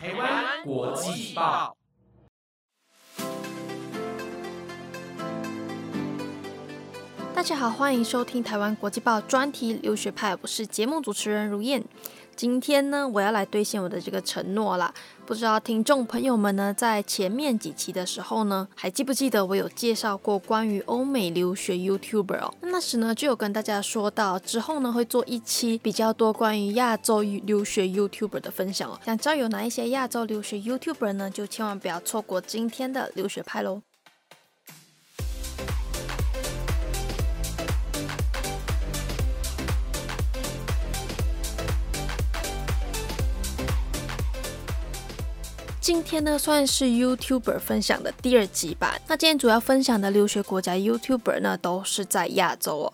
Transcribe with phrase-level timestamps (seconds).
[0.00, 1.76] 台湾国际报
[7.34, 11.82] 大家好，欢迎收听台湾国际报专题留学派，我是节目主持人如燕。
[12.38, 14.94] 今天呢，我要来兑现我的这个承诺啦。
[15.26, 22.54] 不知道听众朋友们呢，在前面几期的时候呢，还记不记得我有介绍过关于欧美留学 YouTuber 哦？
[22.60, 29.00] 那时呢，就有跟大家说到，之后呢会做一期比较多关于亚洲留学 YouTuber 的分享哦。
[29.04, 33.82] 想知道有哪一些亚洲留学 YouTuber 呢，就千万不要错过今天的留学派喽。
[45.88, 48.98] 今天呢，算是 YouTuber 分享的第二集吧。
[49.06, 52.92] 那今天主要分享的留学国家 YouTuber 呢，都是在亚洲哦。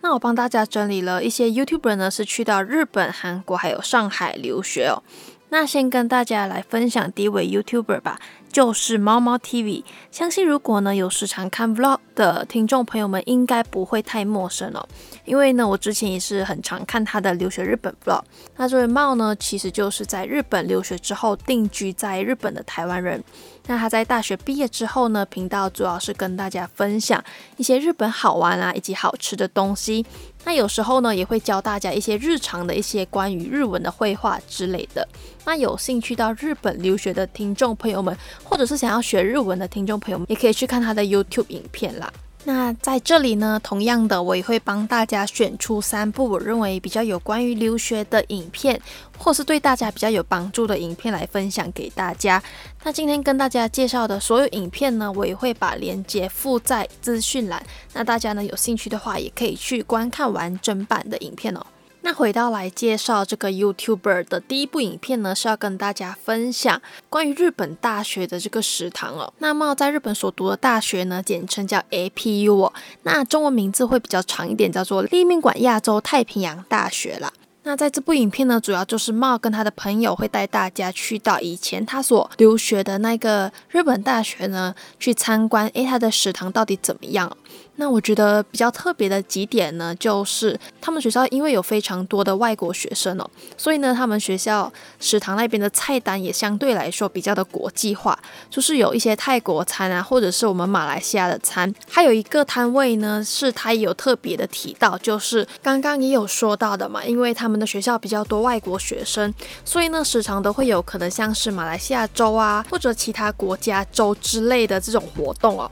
[0.00, 5.04] 那我帮大家整理了一些 YouTuber 呢，是去到日本、韩国还有上海留学哦。
[5.54, 8.18] 那先跟大家来分享第一位 YouTuber 吧。
[8.50, 14.84] 就是猫猫 TV，相信如果呢有时常看 Vlog 的听众朋友们，应该不会太陌生哦。
[15.24, 18.22] 因为呢，我之前也是很常看他的留学日本 Vlog。
[18.56, 23.22] 那这位猫呢，其实就是在日本留学之后定居在日本的台湾人。
[23.66, 27.22] 那他在大学毕业之后呢，频道主要是跟大家分享
[27.56, 30.04] 一些日本好玩啊以及好吃的东西。
[30.44, 35.08] 那有时候呢，也会教大家一些日常的一些关于日文的绘画之类的。
[35.46, 42.12] 那有兴趣到日本留学的听众朋友们，或者是想要学日文的听众朋友们，也可以去看他的 YouTube 影片啦。
[42.46, 48.78] 那在这里呢，同样的，我也会帮大家选出三部我认为比较有关于留学的影片，
[49.16, 52.42] 或是对大家比较有帮助的影片来分享给大家。
[52.82, 57.64] 那今天跟大家介绍的所有影片呢，我也会把链接附在资讯栏。
[57.94, 61.64] 那大家呢有兴趣的话，也可以去观看完整版的影片哦。
[62.04, 69.32] 那回到来介绍这个 YouTuber 的第一部影片呢，是要跟大家分享关于日本大学的这个食堂哦。
[69.38, 72.70] 那么在日本所读的大学呢，简称叫 APU 哦。
[73.04, 77.32] 那中文名字会比较长一点，叫做立命馆亚洲太平洋大学啦。
[77.66, 85.66] 那在这部影片呢，主要就是茂跟他的朋友会带大家去到以前他所留学的那个日本大学呢，去参观。
[85.68, 87.34] 诶，他的食堂到底怎么样？
[87.76, 98.18] 那我觉得比较特别的几点呢，就是他们学校因为有非常多的外国学生哦，所以呢，他们学校食堂那边的菜单也相对来说比较的国际化，
[98.48, 101.72] 就是有一些泰国餐啊，或者是我们马来西亚的餐。
[101.88, 115.68] 还有一个摊位呢，是他也有特别的提到，就是刚刚也有说到的嘛，因为他们的学校比较多外国学生，所以呢，时常都会有可能像是马来西亚州啊，或者其他国家州之类的这种活动哦。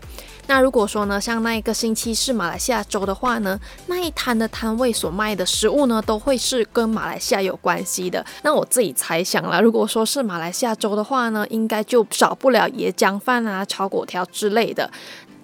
[0.49, 8.25] 那如果说呢，像那一个星期是马来西亚州的话呢，那一摊的摊位所卖的食物呢，都会是跟马来西亚有关系的。
[8.43, 14.91] 那我自己猜想了，如果说是马来西亚州的话呢，应该就少不了椰浆饭啊、炒粿条之类的。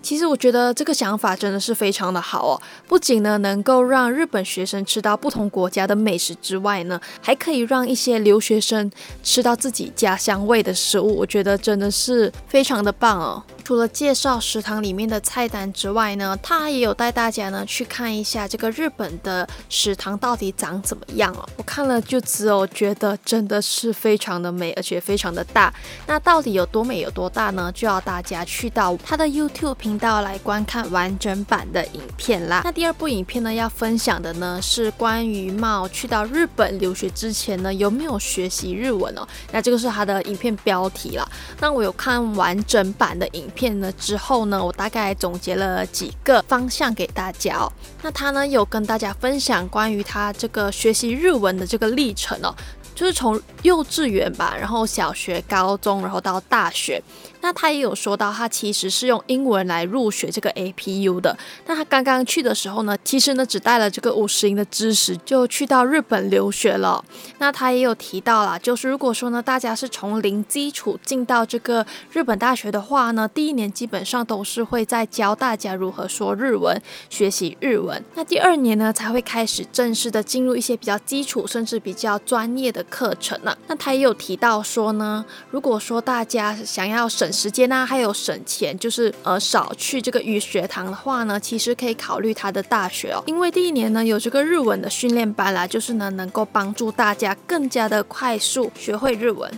[0.01, 8.91] 其实我觉得这个想法真的是非常的好哦，不仅呢能够让日本学生吃到不同国家的美食之外呢，还可以让一些留学生
[9.23, 13.43] 吃到自己家乡味的食物，我觉得真的是非常的棒哦。
[13.69, 21.47] 除了介绍食堂里面的菜单之外呢，他也有带大家呢去看一下这个日本的食堂到底长怎么样哦。
[21.59, 25.71] 我看了就只有觉得真的是非常的美，而且非常的大。
[26.07, 27.71] 那到底有多美有多大呢？
[27.75, 32.63] 就要大家去到他的 YouTube 频道来观看完整版的影片啦。
[32.65, 39.29] 那第二部影片呢，要分享的呢是关于茂去到日本留学之前呢有没有学习日文哦。
[39.53, 41.29] 那这个是他的影片标题啦。
[41.61, 43.47] 那我有看完整版的影。
[43.59, 47.73] 片了之后呢，我大概总结了几个方向给大家哦。
[48.03, 52.55] 那他呢有跟大家分享关于他这个学习日文的这个历程哦，
[52.95, 57.03] 就是从幼稚园吧，然后小学、高中，然后到大学。
[57.41, 61.37] 那他也有说到，他其实是用英文来入学这个 APU 的。
[61.67, 67.05] 那他刚刚去的时候呢，其实呢只带了这个五十音的知识，就去到日本留学了。
[67.39, 78.03] 那他也有提到啦，就是如果说呢，大家是从零基础进到这个日本大学的话呢，第一年基本上都是会在教大家如何说日文，学习日文。
[78.15, 83.57] 那第二年呢，才会开始正式的进入一些比较基础甚至比较专业的课程呢。
[83.67, 99.49] 那他也有提到说呢，如果说大家想要省时间啊，还有省钱，就是呃少去这个语学堂的话呢，其实可以考虑他的大学哦，因为第一年呢有这个日文的训练班啦，就是呢能够帮助大家更加的快速学会日文。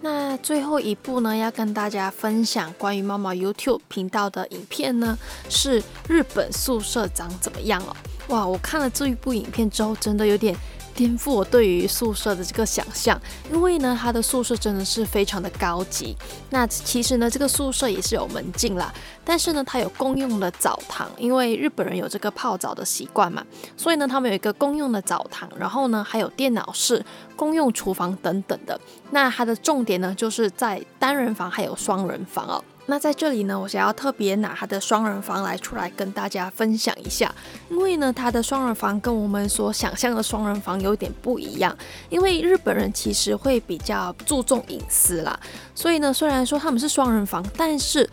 [0.00, 5.16] 那最后一步呢，要跟大家分享关于猫猫 YouTube 频道的影片呢，
[5.48, 7.94] 是日本宿舍长怎么样哦？
[8.26, 10.56] 哇，我看了这一部影片之后，真的有点。
[10.94, 13.20] 颠覆我对于宿舍的这个想象，
[13.52, 16.16] 因为呢，它的宿舍真的是非常的高级。
[16.50, 18.92] 那其实呢，这个宿舍也是有门禁啦，
[19.24, 23.44] 但是呢，它有公用的澡堂，因为日本人有这个泡澡的习惯嘛，
[23.76, 27.04] 所以呢，他们有一个公用的澡堂，然后呢，还有电脑室、
[27.36, 28.78] 公用厨房等等的。
[29.10, 32.62] 那它的重点呢，就是在单人房还有双人房哦。
[32.90, 37.32] 那在这里呢，我想要特别拿他的双人房来出来跟大家分享一下，
[37.70, 41.74] 因为呢，他的双人房跟我们所想象的双人房有点不一样，
[42.08, 45.38] 因为日本人其实会比较注重隐私啦，
[45.72, 48.10] 所以呢，虽然说他们是双人房，但是。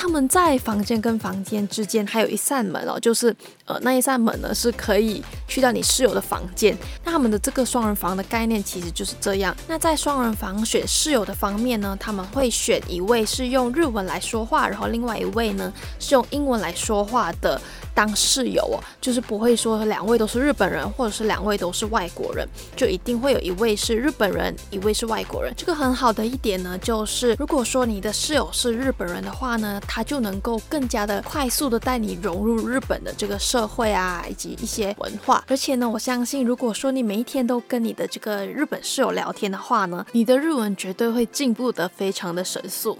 [0.00, 3.34] 他们在房间跟房间之间还有一扇门哦，就是
[3.68, 6.76] 呃那一扇门呢是可以去到你室友的房间。
[7.04, 9.54] 那他们的这个双人房的概念其实就是这样。
[9.68, 17.60] 那在双人房选室友的方面呢，他们会选一位是用日文来说话，然后另外一位呢是用英文来说话的
[17.94, 25.52] 当室友哦，就是不会说两位都是日本人，或者是两位都是外国人，就一定会有一位是日本人，一位是外国人。
[25.56, 29.80] 这个很好的一点呢，就是如果说你的室友是日本人的话呢。
[29.86, 35.42] 他就能够更加的快速的带你融入日本的这个社社会啊，以及一些文化。
[35.48, 42.96] 而且呢，我相信，如果说你每一天都跟你的这个日本室友聊天的话呢，你的日文绝对会进步的非常的神速。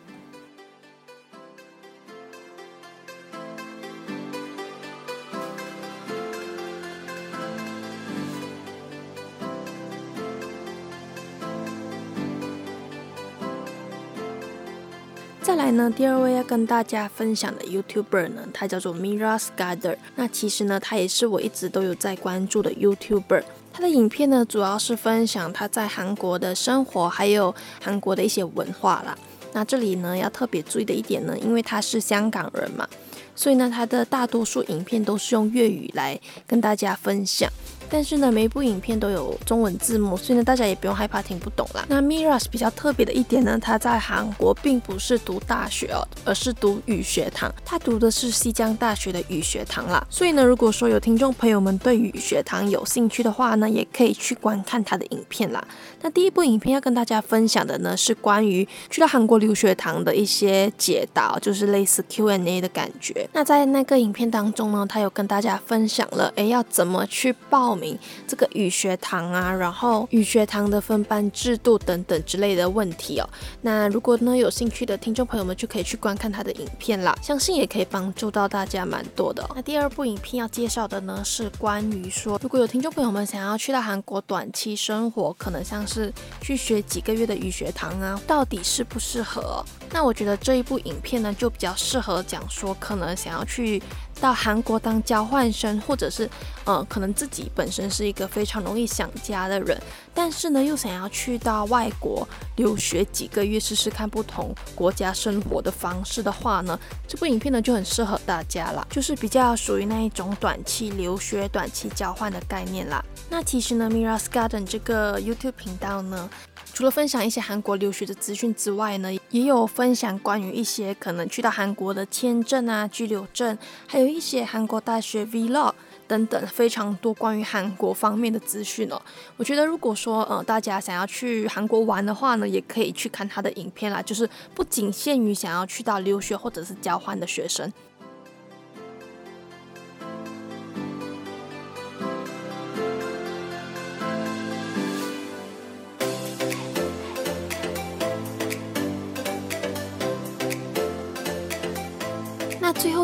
[15.49, 19.97] 再来呢，第二位要跟大家分享的 YouTuber 呢，他叫做 Mira Scudder。
[20.15, 23.43] 那其实呢，他也是我一直都有在关注的 YouTuber。
[23.73, 29.17] 他的影片呢，主要是分享他在韩国的生活，还有韩国的一些文化啦。
[29.55, 32.87] 那这里呢，要特别注意的一点呢，因为他是香港人嘛，
[33.35, 37.51] 所以呢，他的大多数影片都是用粤语来跟大家分享。
[37.91, 41.85] 但是呢，每一部影片都有中文字幕，所以呢，大家也不用害怕听不懂啦。
[41.89, 47.51] 那 Miras 比较特别的一点呢，他在韩国并不是读大学哦，而是读语学堂。
[47.65, 50.07] 他读的是西江大学的语学堂啦。
[50.11, 55.67] 所以呢，如果说有听众朋友们对语学堂有兴趣的话呢，也可以去观看他的影片啦。
[56.03, 63.29] 那第一部影片要跟大家分享的呢，是关于去到韩国留学堂的一些解答，就是类似 Q&A 的感觉。
[63.33, 67.78] 那在那个影片当中呢，他有跟大家分享了，诶，要怎么去报。
[67.79, 73.29] 名这个语学堂啊，然后语学堂的分班制度等等之类的问题哦。
[73.63, 79.49] 那如果呢有兴趣的听众朋友们就可以去观看他的影片啦，相信也可以帮助到大家蛮多的。
[79.55, 89.65] 那第二部影片要介绍的呢是关于说，如果有听众朋友们想要去到韩国短期生活，可能像是去学几个月的语学堂啊，到底适不适合？
[89.91, 93.83] 那我觉得这一部影片呢就比较适合讲说，可能想要去。
[94.19, 96.29] 到韩国当交换生，或者是，
[96.65, 99.81] 呃，可能自己本身是一个非常容易想家的人，
[100.13, 102.27] 但是呢，又想要去到外国
[102.57, 113.05] 留学几个月，试试看不同国家生活的方式的话呢，这部影片呢就很适合大家啦，就是比较属于那一种短期留学、短期交换的概念啦。
[113.31, 116.29] 那其实呢，Mira's Garden 这个 YouTube 频道呢。
[116.73, 125.73] 除了分享一些韩国留学的资讯之外呢，也有分享关于一些可能去到韩国的签证啊、居留证，还有一些韩国大学 Vlog
[126.07, 129.03] 等等非常多关于韩国方面的资讯哦。
[129.37, 137.73] 我觉得如果说呃大家想要去韩国玩的话呢，也可以去看他的影片啦，就是不仅限于想要去到留学或者是交换的学生。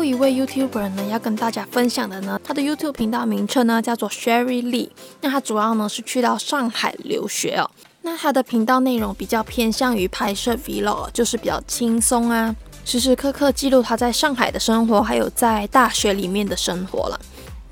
[0.05, 4.89] 一位 YouTuber 呢，要跟大家分享的呢，他的 YouTube 频道名称呢叫做 Sherry Lee。
[5.21, 7.69] 那他主要呢是去到上海留学哦。
[8.03, 17.19] 那他的频道内容比较偏向于拍摄 Vlog，就是比较轻松啊，时时刻刻记录他在上海的生活，还有在大学里面的生活了。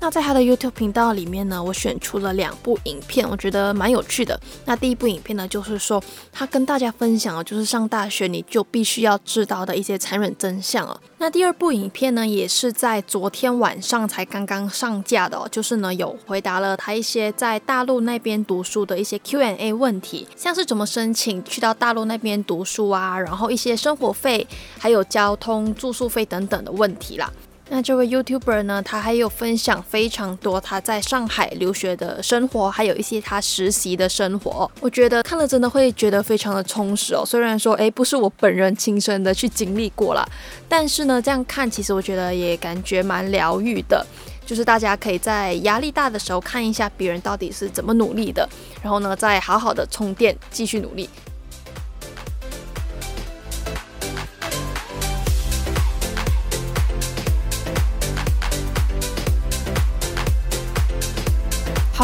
[0.04, 4.38] 那在他的 YouTube 频道里面呢，我选出了两部影片，我觉得蛮有趣的。
[4.66, 5.98] 那第一部影片呢，就是说
[6.30, 11.00] 他跟大家分享了，就是上大学你就必须要知道的一些残忍真相哦。
[11.16, 24.46] 那第二部影片呢，也是在昨天晚上才刚刚上架的，哦，就是呢有回答了他一些在大陆那边读书的一些 Q&A 问题，像是怎么申请去到大陆那边读书啊，然后一些生活费、
[24.78, 27.32] 还有交通住宿费等等的问题啦。
[27.70, 34.70] 那这位 YouTuber 呢，他还有分享非常多他在上海留学的生活，还有一些他实习的生活。
[34.80, 37.24] 我觉得看了真的会觉得非常的充实哦。
[37.26, 40.24] 虽然说，诶，不是我本人亲身的去经历过了，
[40.68, 44.06] 但是呢，这样看其实我觉得也感觉蛮疗愈的。
[44.46, 48.46] 就是大家可以在压力大的时候看一下别人到底是怎么努力的，
[48.82, 51.08] 然后呢，再好好的充电，继续努力。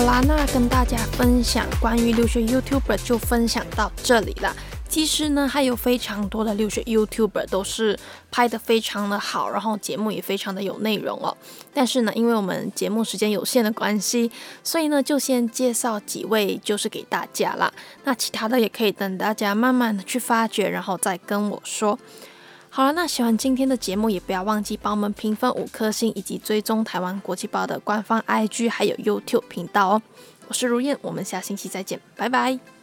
[0.01, 4.57] 好啦，那跟大家分享关于留学 YouTuber 就分享到这里了。
[4.89, 7.99] 其实呢，还有非常多的留学 YouTuber 都是
[8.31, 11.37] 拍的非常的好，然后节目也非常的有内容哦。
[11.75, 14.33] 但是呢，因为我们节目时间有限的关系，
[14.65, 17.71] 所以呢，就先介绍几位就是给大家啦。
[18.05, 21.99] 那其他的也可以等大家慢慢的去发掘，然后再跟我说。
[22.73, 30.03] 好了，那喜欢今天的节目，也不要忘记帮我们评分五颗星，以及追踪台湾国际报的官方 IG 还有 YouTube 频道哦。
[30.47, 32.80] 我是如燕，我们下星期再见，拜拜。